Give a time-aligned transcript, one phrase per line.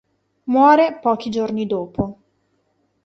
[0.47, 2.03] Muore pochi giorni dopo.